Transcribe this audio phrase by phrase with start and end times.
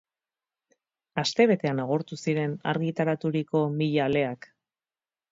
[1.23, 4.49] Astebetean agortu ziren argitaraturiko mila aleak.